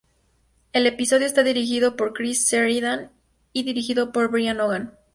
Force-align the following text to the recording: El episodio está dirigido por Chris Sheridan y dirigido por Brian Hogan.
El 0.73 0.87
episodio 0.87 1.27
está 1.27 1.43
dirigido 1.43 1.95
por 1.95 2.13
Chris 2.13 2.47
Sheridan 2.49 3.11
y 3.53 3.61
dirigido 3.61 4.11
por 4.11 4.31
Brian 4.31 4.59
Hogan. 4.59 4.95